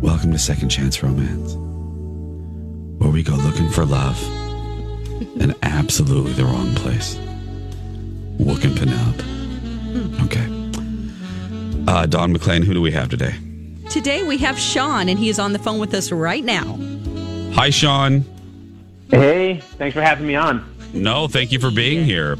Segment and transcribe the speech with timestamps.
[0.00, 1.52] Welcome to Second Chance Romance,
[2.98, 4.18] where we go looking for love
[5.38, 7.18] in absolutely the wrong place.
[8.38, 9.22] Looking Penelope.
[10.24, 10.46] Okay.
[11.86, 13.34] Uh, Don McLean, who do we have today?
[13.90, 16.78] Today we have Sean, and he is on the phone with us right now.
[17.52, 18.24] Hi, Sean.
[19.10, 20.64] Hey, thanks for having me on.
[20.94, 22.38] No, thank you for being here.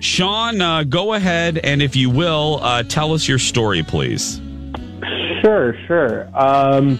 [0.00, 4.40] Sean, uh, go ahead and if you will, uh, tell us your story, please.
[5.46, 6.28] Sure, sure.
[6.36, 6.98] Um,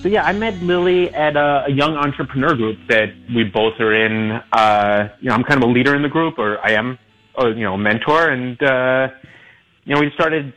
[0.00, 3.92] so yeah, I met Lily at a, a young entrepreneur group that we both are
[3.92, 4.30] in.
[4.50, 6.98] Uh, you know, I'm kind of a leader in the group, or I am,
[7.34, 9.08] or, you know, a mentor, and uh,
[9.84, 10.54] you know, we started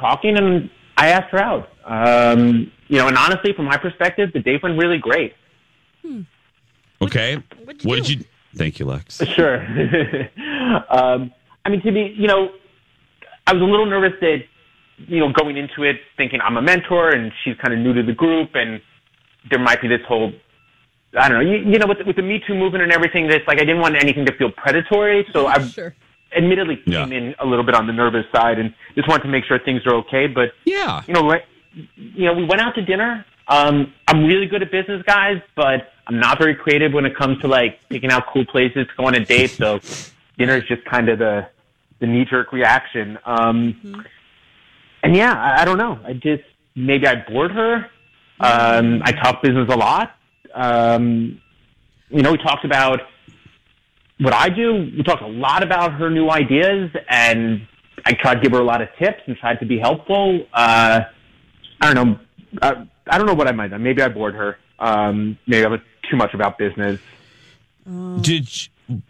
[0.00, 1.68] talking, and I asked her out.
[1.84, 5.34] Um, you know, and honestly, from my perspective, the date went really great.
[7.00, 7.36] Okay.
[7.62, 8.02] what'd you what do?
[8.02, 8.24] did you?
[8.56, 9.18] Thank you, Lex.
[9.18, 9.60] Sure.
[10.90, 11.32] um,
[11.64, 12.50] I mean, to be, you know,
[13.46, 14.42] I was a little nervous that,
[15.06, 18.02] you know, going into it thinking I'm a mentor and she's kind of new to
[18.02, 18.80] the group and
[19.50, 20.32] there might be this whole,
[21.18, 23.46] I don't know, you, you know, with, with the Me Too movement and everything, that's
[23.46, 25.26] like I didn't want anything to feel predatory.
[25.32, 25.94] So I Sure.
[26.36, 27.04] admittedly Yeah.
[27.04, 29.58] came in a little bit on the nervous side and just wanted to make sure
[29.58, 30.26] things are okay.
[30.26, 31.02] But Yeah.
[31.06, 31.42] you know, right,
[31.96, 33.24] you know, we went out to dinner.
[33.46, 37.40] Um, I'm really good at business, guys, but I'm not very creative when it comes
[37.40, 39.52] to like picking out cool places to go on a date.
[39.58, 39.80] So
[40.38, 41.46] dinner is just kind of the
[42.00, 43.18] the knee jerk reaction.
[43.24, 44.04] Um,
[45.02, 45.98] and yeah, I, I don't know.
[46.04, 46.42] I just
[46.74, 47.90] maybe I bored her.
[48.40, 50.14] Um, I talk business a lot.
[50.54, 51.40] Um,
[52.10, 53.00] you know, we talked about
[54.18, 54.92] what I do.
[54.96, 57.66] We talked a lot about her new ideas, and
[58.04, 60.46] I tried to give her a lot of tips and tried to be helpful.
[60.52, 61.02] Uh,
[61.80, 62.18] I don't know.
[62.62, 63.80] Uh, I don't know what I might have.
[63.80, 64.58] Maybe I bored her.
[64.78, 65.80] Um, maybe I was
[66.10, 67.00] too much about business.
[68.20, 68.48] Did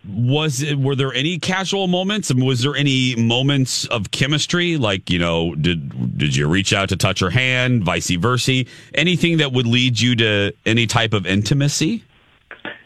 [0.08, 2.30] was it, were there any casual moments?
[2.30, 4.76] And Was there any moments of chemistry?
[4.76, 8.64] Like you know, did did you reach out to touch her hand, vice versa?
[8.94, 12.04] Anything that would lead you to any type of intimacy?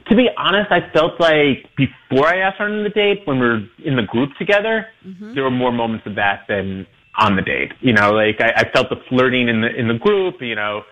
[0.08, 3.46] To be honest, I felt like before I asked her on the date, when we
[3.46, 4.86] were in the group together,
[5.34, 6.86] there were more moments of that than
[7.16, 7.72] on the date.
[7.80, 10.42] You know, like I, I felt the flirting in the in the group.
[10.42, 10.82] You know,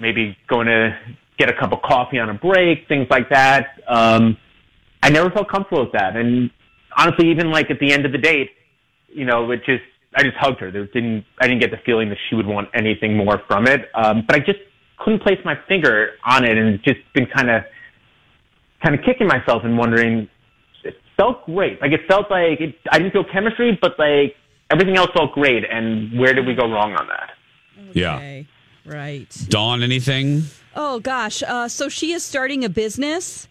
[0.00, 0.96] maybe going to
[1.38, 3.80] get a cup of coffee on a break, things like that.
[3.88, 4.36] Um,
[5.02, 6.50] I never felt comfortable with that, and
[6.96, 8.50] honestly, even like at the end of the date,
[9.08, 9.82] you know, it just
[10.14, 10.70] I just hugged her.
[10.70, 13.88] There didn't I didn't get the feeling that she would want anything more from it.
[13.94, 14.58] Um, but I just
[14.98, 17.62] couldn't place my finger on it, and just been kind of
[18.82, 20.28] kind of kicking myself and wondering.
[20.84, 21.80] It felt great.
[21.80, 24.36] Like it felt like it, I didn't feel chemistry, but like
[24.70, 25.64] everything else felt great.
[25.68, 27.30] And where did we go wrong on that?
[27.94, 28.42] Yeah,
[28.84, 29.46] Right.
[29.48, 30.42] Dawn, anything?
[30.74, 31.42] Oh gosh.
[31.42, 33.48] Uh, so she is starting a business.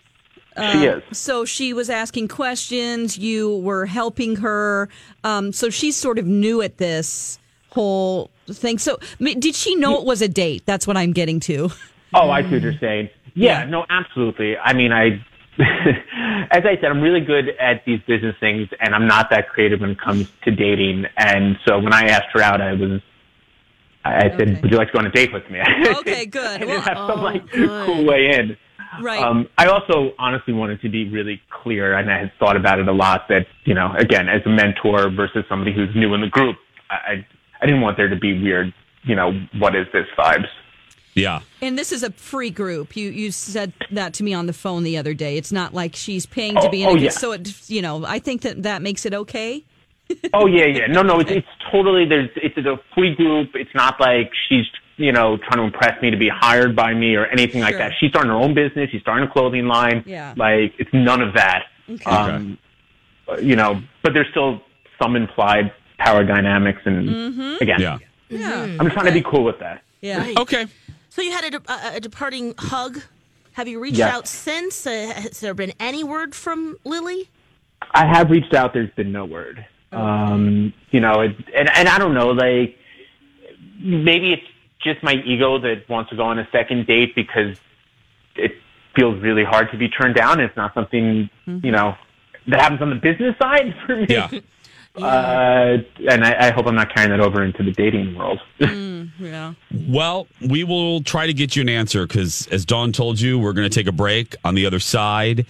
[0.58, 1.04] She is.
[1.18, 3.18] So she was asking questions.
[3.18, 4.90] You were helping her.
[5.24, 7.40] Um, so she's sort of new at this
[7.72, 8.78] whole thing.
[8.78, 10.64] So I mean, did she know it was a date?
[10.66, 11.70] That's what I'm getting to.
[12.14, 13.10] Oh, I see what you're saying.
[13.34, 14.58] Yeah, no, absolutely.
[14.58, 15.24] I mean, I,
[16.52, 19.80] as I said, I'm really good at these business things, and I'm not that creative
[19.80, 21.06] when it comes to dating.
[21.16, 23.00] And so when I asked her out, I was,
[24.04, 24.60] I said, Okay.
[24.62, 25.62] "Would you like to go on a date with me?"
[26.00, 26.46] Okay, good.
[26.46, 27.86] I didn't Well, have some oh, like good.
[27.86, 28.58] cool way in.
[29.00, 29.22] Right.
[29.24, 32.88] Um, I also honestly wanted to be really clear, and I had thought about it
[32.88, 33.28] a lot.
[33.30, 36.58] That you know, again, as a mentor versus somebody who's new in the group,
[36.90, 37.28] I I,
[37.62, 38.74] I didn't want there to be weird,
[39.04, 40.48] you know, what is this vibes.
[41.14, 42.96] Yeah, And this is a free group.
[42.96, 45.36] You you said that to me on the phone the other day.
[45.38, 47.04] It's not like she's paying to be in Oh, a oh, group.
[47.04, 47.10] yeah.
[47.10, 49.66] So it, you know, I think that that makes it okay.
[50.34, 50.88] Oh yeah, yeah.
[50.88, 53.50] No, no, it's it's totally there's it's a free group.
[53.56, 54.66] It's not like she's
[55.04, 57.80] you know trying to impress me to be hired by me or anything like Sure.
[57.80, 57.94] that.
[58.00, 58.90] She's starting her own business.
[58.92, 60.04] She's starting a clothing line.
[60.06, 60.34] Yeah.
[60.38, 61.64] Like it's none of that.
[61.90, 62.06] Okay.
[62.10, 62.58] Um,
[63.42, 64.62] you know, but there's still
[65.02, 67.56] some implied power dynamics, and Mm-hmm.
[67.64, 67.98] again, yeah.
[68.30, 68.78] Yeah.
[68.80, 69.84] I'm trying to be cool with that.
[70.02, 70.34] Yeah.
[70.38, 70.66] Okay.
[71.10, 73.02] So you had a, a, a departing hug.
[73.54, 74.14] Have you reached Yes.
[74.14, 74.88] out since?
[74.88, 77.30] Uh, has there been any word from Lily?
[77.94, 78.74] I have reached out.
[78.74, 79.66] There's been no word.
[79.92, 82.30] Um, you know, it, and and I don't know.
[82.32, 82.78] Like
[83.80, 84.48] maybe it's
[84.84, 87.58] just my ego that wants to go on a second date because
[88.36, 88.54] it
[88.96, 90.40] feels really hard to be turned down.
[90.40, 91.96] It's not something you know
[92.48, 94.08] that happens on the business side for me.
[94.10, 94.30] Yeah.
[94.96, 95.78] Uh,
[96.10, 98.40] and I, I hope I'm not carrying that over into the dating world.
[99.20, 99.54] Yeah.
[99.88, 103.54] Well, we will try to get you an answer because, as Dawn told you, we're
[103.54, 104.36] going to take a break.
[104.44, 105.46] On the other side,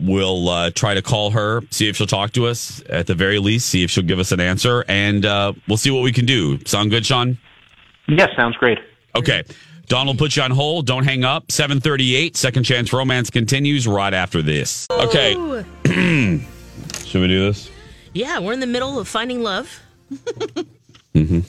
[0.00, 2.82] we'll uh, try to call her, see if she'll talk to us.
[2.88, 5.90] At the very least, see if she'll give us an answer, and uh, we'll see
[5.90, 6.58] what we can do.
[6.64, 7.38] Sound good, Sean?
[8.08, 8.78] Yes, sounds great.
[9.16, 9.42] Okay.
[9.86, 10.86] Donald put you on hold.
[10.86, 11.52] Don't hang up.
[11.52, 14.86] 738, Second Chance Romance continues right after this.
[14.90, 15.34] Okay.
[17.04, 17.70] Should we do this?
[18.14, 19.80] Yeah, we're in the middle of finding love.
[21.14, 21.40] Mm-hmm.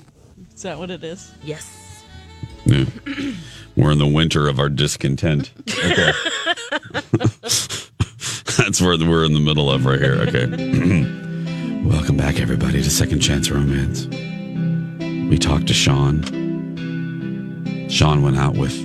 [0.54, 1.34] Is that what it is?
[1.44, 2.04] Yes.
[2.66, 2.86] Yeah.
[3.76, 5.52] We're in the winter of our discontent.
[5.68, 6.12] Okay.
[7.42, 10.14] That's where we're in the middle of right here.
[10.28, 10.46] Okay.
[11.84, 14.06] Welcome back, everybody, to Second Chance Romance.
[15.30, 16.24] We talked to Sean.
[17.96, 18.76] Sean went out with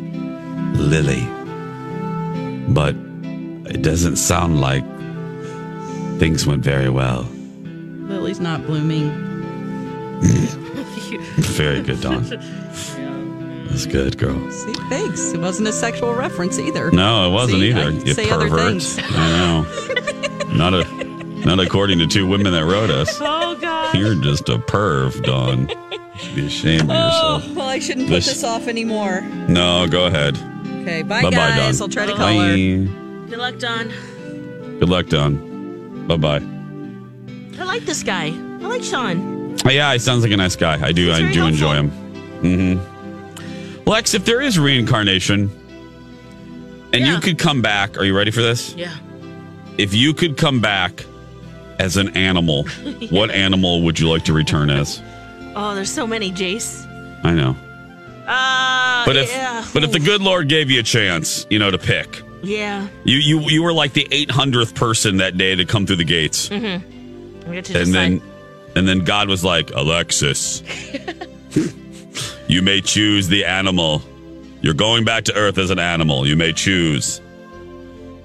[0.77, 1.27] Lily.
[2.73, 2.95] But
[3.75, 4.85] it doesn't sound like
[6.21, 7.23] things went very well.
[7.65, 9.11] Lily's not blooming.
[11.41, 12.23] Very good, Dawn.
[12.23, 14.49] That's good, girl.
[14.53, 15.33] See, thanks.
[15.33, 16.93] It wasn't a sexual reference either.
[16.93, 17.91] No, it wasn't See, either.
[17.91, 18.61] You say other pervert.
[18.61, 18.97] things.
[19.03, 20.55] I know.
[20.55, 20.85] Not a,
[21.45, 23.19] not according to two women that wrote us.
[23.21, 23.97] Oh God.
[23.97, 25.69] You're just a perv, Dawn.
[26.35, 27.45] Be ashamed of yourself.
[27.47, 29.21] Oh, Well, I shouldn't put This- this, off anymore.
[29.47, 30.37] No, go ahead.
[30.83, 31.79] Okay, bye, Bye, bye, guys.
[31.79, 31.85] Dawn.
[31.87, 32.19] I'll try to Bye.
[32.19, 32.57] call her.
[32.57, 33.93] Good luck, Dawn.
[34.81, 36.05] Good luck, Dawn.
[36.09, 36.43] Bye bye.
[37.61, 38.27] I like this guy.
[38.27, 39.57] I like Sean.
[39.65, 40.85] Yeah, he sounds like a nice guy.
[40.85, 41.07] I do.
[41.07, 41.91] He's I very do enjoy him.
[42.43, 43.89] Mm-hmm.
[43.89, 45.49] Lex, if there is reincarnation,
[46.93, 47.15] and Yeah.
[47.15, 48.75] you could come back, are you ready for this?
[48.75, 48.91] Yeah.
[49.79, 51.05] If you could come back
[51.79, 52.65] as an animal,
[53.11, 55.01] what animal would you like to return as?
[55.55, 56.89] Oh, there's so many, Jace.
[57.23, 57.57] I know.
[58.27, 59.65] Uh, But if yeah.
[59.75, 63.17] but if the good Lord gave you a chance, you know, to pick, yeah, you
[63.19, 66.55] you you were like the 800th person that day to come through the gates, to
[66.57, 66.85] and
[67.65, 67.87] decide.
[67.87, 68.23] then
[68.77, 70.63] and then God was like, Alexis,
[72.49, 74.03] you may choose the animal.
[74.63, 76.27] You're going back to Earth as an animal.
[76.27, 77.21] You may choose.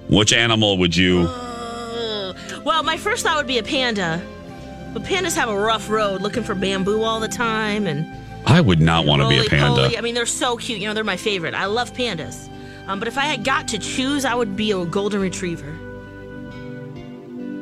[0.10, 1.22] Which animal would you?
[1.22, 2.34] Uh,
[2.64, 4.22] well, my first thought would be a panda,
[4.94, 8.06] but pandas have a rough road, looking for bamboo all the time, and
[8.46, 9.98] I would not want to be a panda.
[9.98, 10.80] I mean, they're so cute.
[10.80, 11.54] You know, they're my favorite.
[11.54, 12.50] I love pandas.
[12.88, 15.72] Um, but if I had got to choose, I would be a golden retriever.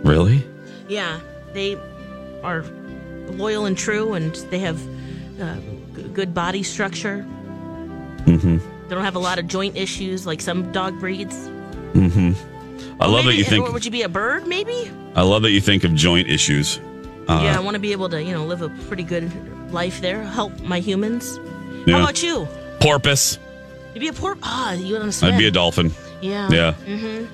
[0.03, 0.45] Really?
[0.89, 1.19] Yeah,
[1.53, 1.77] they
[2.43, 2.65] are
[3.27, 4.81] loyal and true, and they have
[5.41, 5.55] uh,
[5.95, 7.25] g- good body structure.
[8.25, 8.57] Mm-hmm.
[8.89, 11.35] They don't have a lot of joint issues like some dog breeds.
[11.93, 13.01] Mm-hmm.
[13.01, 13.71] I love that you think.
[13.71, 14.45] Would you be a bird?
[14.45, 14.91] Maybe.
[15.15, 16.79] I love that you think of joint issues.
[17.27, 19.31] Uh, yeah, I want to be able to, you know, live a pretty good
[19.73, 21.39] life there, help my humans.
[21.85, 21.95] Yeah.
[21.97, 22.47] How about you?
[22.79, 23.39] Porpoise.
[23.93, 24.37] You'd be a porp.
[24.43, 25.33] Ah, you want to swim?
[25.33, 25.91] I'd be a dolphin.
[26.21, 26.49] Yeah.
[26.49, 26.73] Yeah.
[26.85, 27.25] Mm-hmm.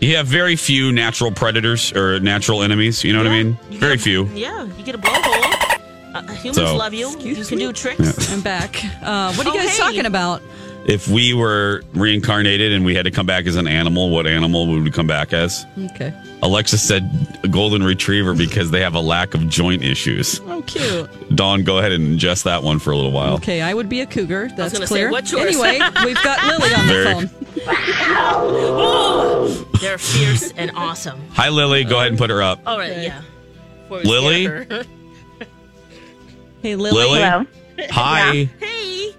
[0.00, 3.02] You have very few natural predators or natural enemies.
[3.02, 3.58] You know what I mean?
[3.70, 4.24] You Very get a- few.
[4.28, 5.74] Yeah, you get a blowhole.
[6.14, 7.10] Uh, humans So- love you.
[7.20, 7.64] you can me?
[7.66, 8.32] do tricks.
[8.32, 8.76] I'm back.
[9.02, 9.82] Uh, what are you Oh, guys hey.
[9.82, 10.40] talking about?
[10.88, 14.66] If we were reincarnated and we had to come back as an animal, what animal
[14.68, 15.66] would we come back as?
[15.92, 16.14] Okay.
[16.42, 17.10] Alexa said
[17.44, 20.40] a golden retriever because they have a lack of joint issues.
[20.46, 21.36] Oh, cute.
[21.36, 23.34] Dawn, go ahead and ingest that one for a little while.
[23.34, 24.48] Okay, I would be a cougar.
[24.56, 25.10] That's gonna say, clear.
[25.10, 25.56] what's yours?
[25.60, 25.72] Anyway,
[26.06, 27.28] we've got Lily on the Very- phone.
[29.80, 31.20] They're fierce and awesome.
[31.32, 31.84] Hi, Lily.
[31.84, 32.60] Go ahead and put her up.
[32.66, 33.04] All right, Okay.
[33.04, 33.22] yeah.
[33.88, 34.44] Before Lily?
[36.62, 36.92] Hey, Lily.
[36.92, 37.20] Lily.
[37.20, 37.44] Hello.
[37.90, 38.44] Hi.
[38.58, 39.14] hey.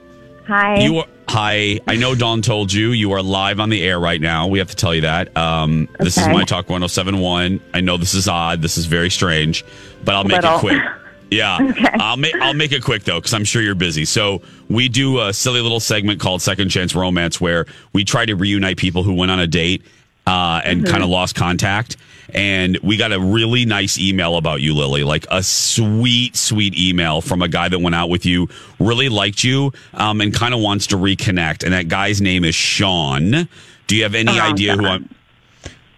[0.48, 0.80] Hi.
[0.80, 1.06] You are,
[1.44, 1.80] hi.
[1.88, 4.48] I know Dawn told you you are live on the air right now.
[4.48, 5.36] We have to tell you that.
[5.38, 7.62] Um, This is my Talk 1071.
[7.74, 8.62] I know this is odd.
[8.62, 9.64] This is very strange,
[10.04, 10.58] but I'll make Little.
[10.58, 10.82] it quick.
[11.32, 11.60] Yeah.
[11.62, 11.86] Okay.
[12.00, 14.04] I'll make I'll make it quick though, because I'm sure you're busy.
[14.04, 18.36] So we do a silly little segment called Second Chance Romance where we try to
[18.36, 19.84] reunite people who went on a date
[20.26, 20.92] uh, and Mm-hmm.
[20.92, 21.98] kind of lost contact.
[22.34, 25.04] And we got a really nice email about you, Lily.
[25.04, 28.48] Like a sweet, sweet email from a guy that went out with you,
[28.80, 31.64] really liked you, um, and kind of wants to reconnect.
[31.64, 33.48] And that guy's name is Sean.
[33.88, 35.10] Do you have any Oh, idea who I'm?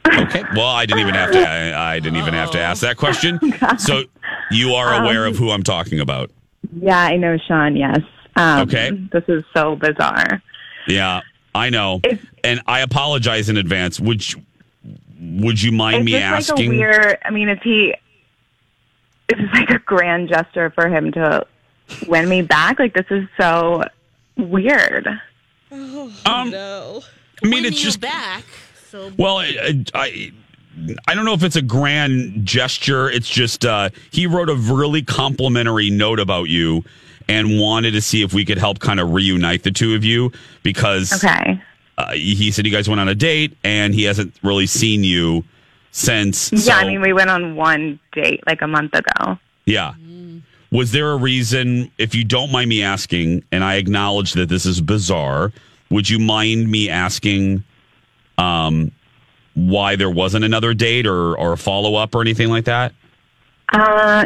[0.08, 0.44] Okay.
[0.56, 1.40] Well, I didn't even have to.
[1.40, 3.40] I, I didn't even have to ask that question.
[3.78, 4.04] So
[4.50, 6.32] you are aware of who I'm talking about.
[6.82, 7.76] yeah, I know Sean.
[7.76, 8.00] Yes.
[8.36, 8.92] Um, Okay.
[9.12, 10.42] This is so bizarre.
[10.88, 11.22] Yeah,
[11.54, 14.00] I know, If- and I apologize in advance.
[14.00, 14.42] Would you,
[15.22, 16.56] would you mind Is me this asking?
[16.70, 17.18] like a weird?
[17.24, 17.94] I mean, is he?
[19.30, 21.46] Is this like a grand gesture for him to
[22.08, 22.80] win me back?
[22.80, 23.84] Like this is so
[24.38, 25.08] weird.
[25.72, 27.02] Um, No.
[27.44, 28.44] I mean, Winning it's just back.
[28.90, 30.32] So Well, I, I
[31.08, 33.10] I don't know if it's a grand gesture.
[33.10, 36.84] It's just uh, he wrote a really complimentary note about you
[37.30, 40.32] and wanted to see if we could help kind of reunite the two of you
[40.64, 41.62] because Okay.
[42.08, 45.44] Uh, he said you guys went on a date and he hasn't really seen you
[45.92, 46.52] since.
[46.52, 49.38] Yeah, so- I mean, we went on one date like a month ago.
[49.66, 49.94] yeah.
[50.72, 54.66] Was there a reason, if you don't mind me asking, and I acknowledge that this
[54.66, 55.52] is bizarre,
[55.90, 57.66] would you mind me asking
[58.38, 58.94] um,
[59.54, 62.94] why there wasn't another date or, or a follow up or anything like that?
[63.74, 64.26] Uh,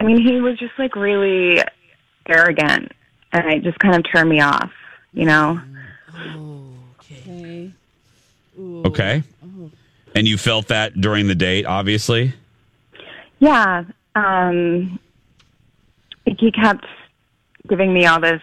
[0.00, 1.62] I mean, he was just like really
[2.28, 2.90] arrogant,
[3.32, 4.72] and it just kind of turned me off.
[5.12, 5.60] You know?
[6.12, 6.38] Okay.
[8.58, 9.22] Okay.
[10.14, 12.32] And you felt that during the date, obviously?
[13.38, 13.84] Yeah.
[14.14, 14.98] Um,
[16.24, 16.86] he kept
[17.68, 18.42] giving me all this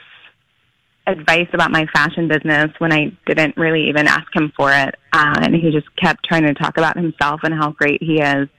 [1.08, 4.96] advice about my fashion business when I didn't really even ask him for it.
[5.14, 8.50] Uh, and he just kept trying to talk about himself and how great he is.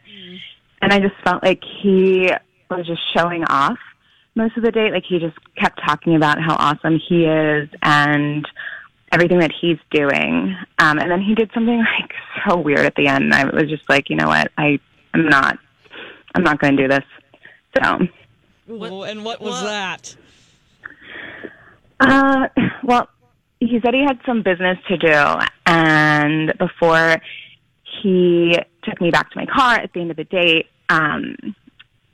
[0.82, 2.30] And I just felt like he
[2.70, 3.78] was just showing off
[4.34, 4.92] most of the date.
[4.92, 8.46] Like he just kept talking about how awesome he is and
[9.16, 10.54] everything that he's doing.
[10.78, 12.12] Um, and then he did something like
[12.46, 13.24] so weird at the end.
[13.24, 14.52] And I was just like, you know what?
[14.58, 14.78] I
[15.14, 15.58] am not,
[16.34, 17.04] I'm not going to do this.
[17.76, 17.98] So,
[18.70, 19.64] Ooh, and what was what?
[19.64, 20.16] that?
[21.98, 22.48] Uh,
[22.84, 23.08] well,
[23.58, 27.16] he said he had some business to do, and before
[28.02, 31.36] he took me back to my car at the end of the date, um,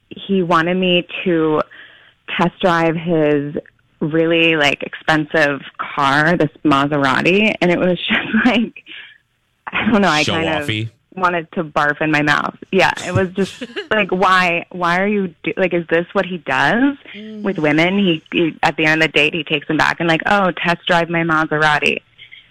[0.09, 1.61] he wanted me to
[2.38, 3.56] test drive his
[4.02, 8.82] really like expensive car, this Maserati, and it was just like
[9.66, 10.09] I don't know.
[10.09, 10.85] I Show kind offy.
[10.87, 12.56] of wanted to barf in my mouth.
[12.71, 14.66] Yeah, it was just like, why?
[14.71, 15.73] Why are you do- like?
[15.73, 17.42] Is this what he does mm.
[17.42, 17.99] with women?
[17.99, 20.50] He, he at the end of the date, he takes them back and like, oh,
[20.52, 21.99] test drive my Maserati,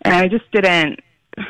[0.03, 0.99] and I just didn't.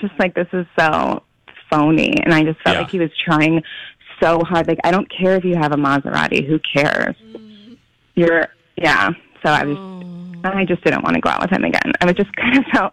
[0.00, 1.22] Just like this is so
[1.70, 2.80] phony, and I just felt Yeah.
[2.80, 3.62] like he was trying
[4.20, 4.66] so hard.
[4.66, 6.44] Like, I don't care if you have a Maserati.
[6.44, 7.14] Who cares?
[7.22, 7.76] Mm.
[8.16, 9.10] You're yeah.
[9.42, 9.76] So I was.
[9.76, 10.44] Mm.
[10.44, 11.92] I just didn't want to go out with him again.
[12.00, 12.92] I was just kind of felt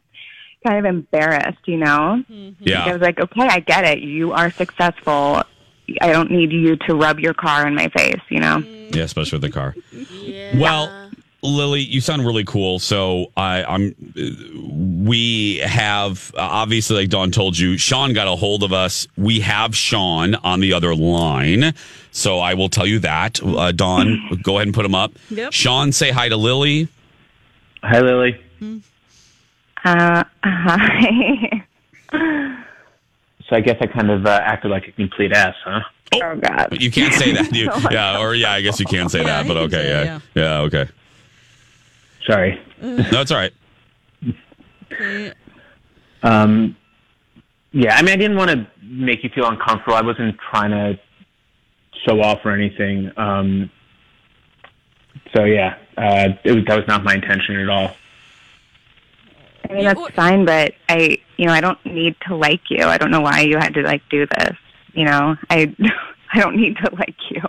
[0.66, 2.24] kind of embarrassed, you know.
[2.30, 2.64] Mm-hmm.
[2.64, 2.92] I Yeah.
[2.92, 4.00] was like, okay, I get it.
[4.00, 5.44] You are successful.
[6.02, 8.58] I don't need you to rub your car in my face, you know?
[8.58, 8.96] Mm-hmm.
[8.98, 9.76] Yeah, especially with the car.
[10.60, 11.12] Well,
[11.44, 12.80] Lily, you sound really cool.
[12.80, 13.94] So I, I'm.
[15.06, 19.08] We have uh, obviously, like Dawn told you, Sean got a hold of us.
[19.16, 21.76] We have Sean on the other line,
[22.12, 23.40] so I will tell you that.
[23.44, 25.12] Uh, Dawn, go ahead and put him up.
[25.30, 25.54] Yep.
[25.54, 26.88] Sean, say hi to Lily.
[27.84, 28.42] Hi, Lily.
[29.84, 31.64] Uh, hi.
[32.12, 35.82] So I guess I kind of uh, acted like a complete ass, huh?
[36.16, 36.82] oh, God.
[36.82, 37.52] You can't say that.
[37.56, 39.48] You, yeah, or yeah, I guess you can say Yeah, that.
[39.48, 40.88] But okay, say yeah, it, yeah, okay.
[42.26, 42.60] Sorry.
[42.82, 43.54] No, it's all right.
[44.92, 45.34] Okay.
[46.24, 46.76] Um,
[47.72, 49.96] yeah, I mean, I didn't want to make you feel uncomfortable.
[49.96, 51.00] I wasn't trying to
[52.06, 53.12] show off or anything.
[53.18, 53.70] Um,
[55.36, 57.96] so yeah, uh, it was, that was not my intention at all.
[59.70, 62.86] I mean, that's fine, but I, you know, I don't need to like you.
[62.86, 64.56] I don't know why you had to, like, do this.
[64.94, 65.76] You know, I,
[66.34, 67.42] I don't need to like you.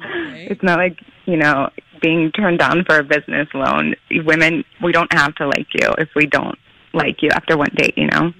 [0.00, 1.70] It's not like, you know,
[2.00, 3.94] being turned down for a business loan.
[4.10, 6.58] Women, we don't have to like you if we don't
[6.94, 8.32] like you after one date, you know?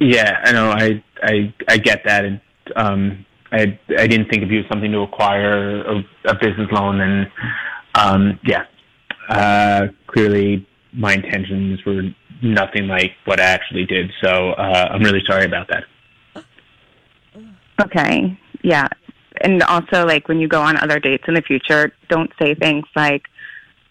[0.00, 0.70] Yeah, I know.
[0.70, 2.40] I I I get that, and
[2.76, 7.00] um, I I didn't think of you as something to acquire a, a business loan,
[7.00, 7.30] and
[7.94, 8.64] um, yeah,
[9.28, 12.02] uh, clearly my intentions were
[12.42, 14.10] nothing like what I actually did.
[14.22, 15.84] So uh, I'm really sorry about that.
[17.82, 18.38] Okay.
[18.62, 18.88] Yeah.
[19.40, 22.84] And also, like, when you go on other dates in the future, don't say things
[22.94, 23.24] like,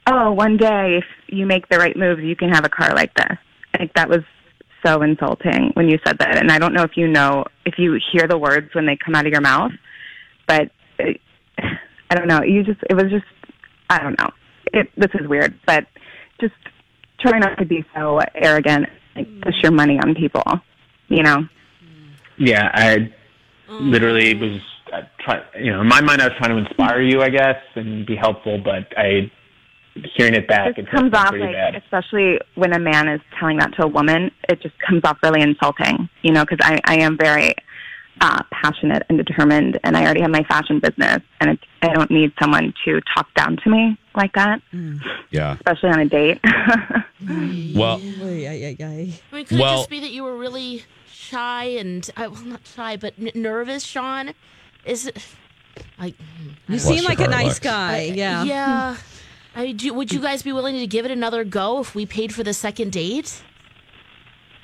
[0.07, 3.13] oh, one day if you make the right moves, you can have a car like
[3.15, 3.37] this.
[3.79, 4.21] Like, that was
[4.85, 6.37] so insulting when you said that.
[6.37, 9.15] And I don't know if you know, if you hear the words when they come
[9.15, 9.71] out of your mouth,
[10.47, 10.69] but
[10.99, 11.19] it,
[12.09, 12.43] I don't know.
[12.43, 13.25] You just, it was just,
[13.89, 14.29] I don't know.
[14.73, 15.85] It, this is weird, but
[16.39, 16.53] just
[17.19, 20.43] try not to be so arrogant, like, push your money on people,
[21.07, 21.47] you know?
[22.37, 23.11] Yeah, I
[23.69, 24.59] literally was
[24.91, 25.43] uh, trying.
[25.59, 28.15] You know, in my mind, I was trying to inspire you, I guess, and be
[28.15, 28.59] helpful.
[28.63, 29.31] But I,
[30.15, 31.75] hearing it back, it it comes off like, bad.
[31.75, 35.41] especially when a man is telling that to a woman, it just comes off really
[35.41, 37.53] insulting, you know, because I, I am very
[38.21, 42.09] uh, passionate and determined, and I already have my fashion business, and it's, I don't
[42.11, 44.61] need someone to talk down to me like that,
[45.31, 45.53] Yeah.
[45.55, 46.39] especially on a date.
[47.75, 48.01] Well.
[48.01, 52.43] I mean, could Well- it just be that you were really shy and uh, well,
[52.43, 54.33] not shy, but n- nervous, Sean?
[54.85, 55.17] Is it?
[55.97, 56.13] I,
[56.67, 57.59] You seem like a nice Lex.
[57.59, 58.01] guy.
[58.13, 58.43] Yeah.
[58.43, 58.97] yeah.
[59.55, 62.33] I, do, would you guys be willing to give it another go if we paid
[62.33, 63.43] for the second date?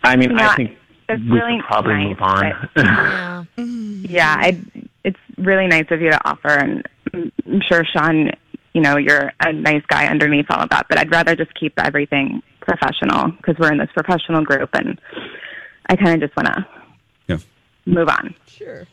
[0.03, 0.77] I mean, You I think
[1.09, 2.69] it's we really should probably nice, move on.
[2.75, 3.43] Yeah.
[3.57, 4.61] Yeah, I,
[5.03, 8.31] it's really nice of you to offer, and I'm sure Sean,
[8.73, 10.87] you know, you're a nice guy underneath all of that.
[10.89, 14.99] But I'd rather just keep everything professional because we're in this professional group, and
[15.89, 16.67] I kind of just want to
[17.27, 17.37] Yeah.
[17.85, 18.33] move on.
[18.47, 18.87] Sure.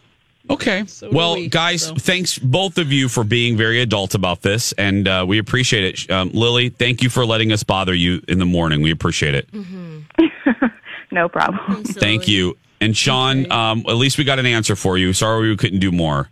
[0.49, 0.83] Okay.
[0.83, 1.95] do well, we, guys, so.
[1.95, 6.11] thanks both of you for being very adult about this, and uh, we appreciate it.
[6.11, 8.83] Um, Lily, thank you for letting us bother you in the morning.
[8.83, 9.49] We appreciate it.
[11.12, 11.85] No problem.
[11.85, 12.57] Thank you.
[12.81, 15.12] And Sean, um, at least we got an answer for you.
[15.12, 16.29] Sorry we couldn't do more.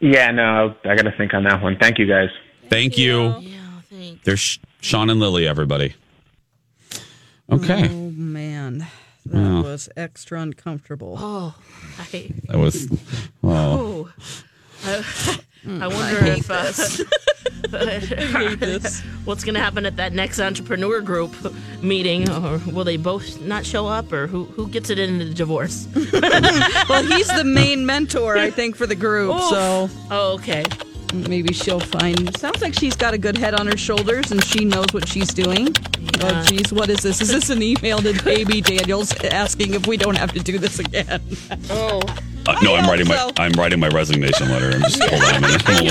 [0.00, 1.76] yeah, no, I got to think on that one.
[1.78, 2.30] Thank you, guys.
[2.70, 3.36] Thank you.
[3.40, 3.58] Yeah,
[3.90, 4.24] thanks.
[4.24, 5.94] There's Sean and Lily, everybody.
[7.50, 7.82] Okay.
[7.82, 8.01] Man,
[9.32, 9.62] that Wow.
[9.62, 11.16] was extra uncomfortable.
[11.18, 11.54] Oh,
[11.98, 12.88] I, That was.
[13.42, 14.08] Oh.
[14.08, 14.10] oh.
[14.84, 15.04] I,
[15.80, 16.72] I wonder if uh,
[19.24, 21.32] what's going to happen at that next entrepreneur group
[21.82, 25.32] meeting, or will they both not show up, or who who gets it in the
[25.32, 25.86] divorce?
[25.94, 29.38] well, he's the main mentor, I think, for the group.
[29.40, 30.64] So Oh, okay.
[31.12, 32.36] Maybe she'll find.
[32.36, 35.32] Sounds like she's got a good head on her shoulders, and she knows what she's
[35.32, 35.68] doing.
[36.20, 37.20] Oh, geez, what is this?
[37.20, 40.78] Is this an email to Baby Daniels asking if we don't have to do this
[40.78, 41.20] again?
[41.70, 42.00] Oh,
[42.44, 43.30] Uh, no, I'm hope writing my so.
[43.36, 44.72] I'm writing my resignation letter.
[44.74, 45.62] I'm just hold on a minute.
[45.64, 45.84] I'm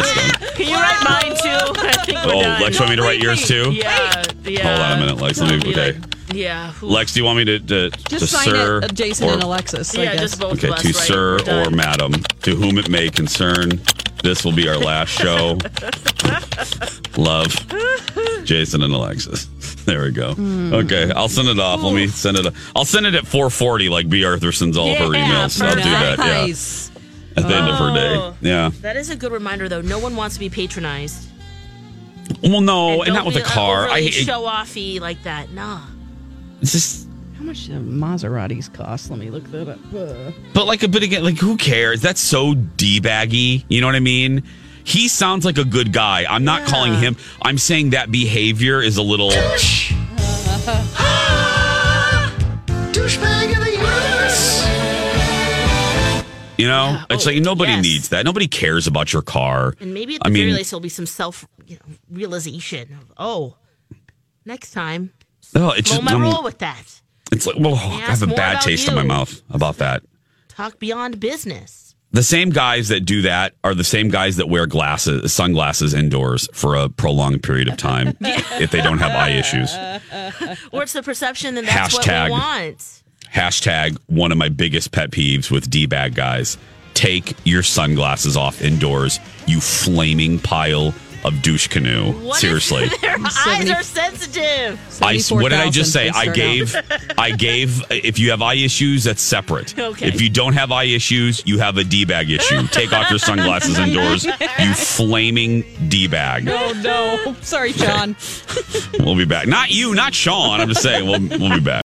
[0.52, 1.82] can you write mine too?
[1.82, 2.62] I think we're Oh, done.
[2.62, 3.72] Lex, want me to write yours too?
[3.72, 4.68] Yeah, yeah.
[4.68, 5.40] Hold on a minute, Lex.
[5.40, 5.64] Let me.
[5.64, 5.98] Be Okay,
[6.34, 6.74] yeah.
[6.74, 9.34] who- Lex, do you want me to to, to Just sign sir it, Jason or,
[9.36, 9.96] and Alexis.
[9.98, 10.22] I yeah, guess.
[10.24, 10.82] just both Okay, of us.
[10.82, 10.96] to right?
[10.98, 13.80] sir or madam, to whom it may concern,
[14.24, 15.58] this will be our last show.
[17.18, 17.48] Love,
[18.46, 19.46] Jason and Alexis.
[19.86, 20.34] There we go.
[20.34, 20.74] Hmm.
[20.74, 21.82] Okay, I'll send it off.
[21.82, 22.54] Let me send it.
[22.76, 24.24] I'll send it at 4:40, like B.
[24.24, 25.62] Arthur sends all of her Yeah, emails.
[25.62, 26.18] I'll do that.
[26.20, 28.36] Yeah, at the end of her Oh.
[28.42, 28.50] day.
[28.50, 28.72] Yeah.
[28.82, 29.82] That is a good reminder, though.
[29.82, 31.28] No one wants to be patronized.
[32.44, 33.90] Well, no, and, don't with a car.
[33.90, 35.52] I show offy like that.
[35.52, 35.82] Nah.
[36.62, 37.08] it's just.
[37.42, 39.10] How much do Maseratis cost?
[39.10, 39.80] Let me look that up.
[39.92, 42.00] Uh, But like, a bit again, like, who cares?
[42.00, 43.66] That's so d baggy.
[43.68, 44.44] You know what I mean?
[44.84, 46.24] He sounds like a good guy.
[46.30, 47.18] I'm not calling him.
[47.42, 49.32] I'm saying that behavior is a little.
[56.58, 57.06] You know, Yeah.
[57.10, 57.84] it's Oh, like nobody yes.
[57.84, 58.24] needs that.
[58.24, 59.74] Nobody cares about your car.
[59.80, 62.94] And maybe at the I very mean- least, there'll be some self you know, realization
[63.02, 63.56] of, oh,
[64.46, 65.12] next time,
[65.56, 67.01] Oh, it's blow just, my roll with that.
[67.32, 70.04] It's like, well, I have a bad taste in my mouth about that.
[70.50, 71.96] Talk beyond business.
[72.14, 76.50] The same guys that do that are the same guys that wear glasses, sunglasses indoors
[76.52, 79.74] for a prolonged period of time if they don't have eye issues.
[80.72, 82.22] Or it's the perception that that's Hashtag.
[82.22, 83.04] what we want.
[83.34, 86.58] Hashtag one of my biggest pet peeves with D bag guys.
[86.94, 92.12] Take your sunglasses off indoors, you flaming pile of douche canoe.
[92.12, 92.88] What if Seriously.
[93.02, 94.80] their eyes are sensitive.
[95.02, 96.10] I, what did I just say?
[96.10, 96.76] I gave.
[97.18, 97.84] I gave.
[97.90, 99.76] If you have eye issues, that's separate.
[99.92, 100.08] Okay.
[100.08, 102.66] If you don't have eye issues, you have a d bag issue.
[102.72, 106.48] Take off your sunglasses indoors, you flaming d bag.
[106.48, 107.36] oh no!
[107.42, 108.16] Sorry, John.
[109.00, 109.48] We'll be back.
[109.48, 110.62] Not you, not Sean.
[110.62, 111.84] I'm just saying we'll we'll be back.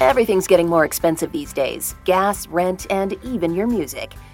[0.00, 4.12] Everything's getting more expensive these days gas, rent, and even your music.